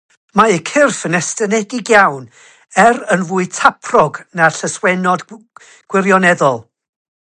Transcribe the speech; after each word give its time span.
Mae 0.37 0.51
eu 0.53 0.61
cyrff 0.69 1.01
yn 1.09 1.17
estynedig 1.19 1.91
iawn, 1.93 2.23
er 2.85 2.99
yn 3.17 3.27
fwy 3.33 3.45
taprog 3.59 4.17
na 4.41 4.49
llyswennod 4.57 5.25
gwirioneddol. 5.35 6.59